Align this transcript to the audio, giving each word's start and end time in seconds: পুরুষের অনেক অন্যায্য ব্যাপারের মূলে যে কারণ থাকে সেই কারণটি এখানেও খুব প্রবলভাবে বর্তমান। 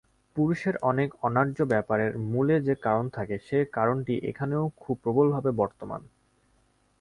পুরুষের 0.35 0.75
অনেক 0.81 1.09
অন্যায্য 1.23 1.59
ব্যাপারের 1.65 2.11
মূলে 2.31 2.55
যে 2.61 2.73
কারণ 2.85 3.05
থাকে 3.09 3.35
সেই 3.47 3.65
কারণটি 3.73 4.13
এখানেও 4.29 4.63
খুব 4.77 4.95
প্রবলভাবে 5.03 5.51
বর্তমান। 5.53 6.01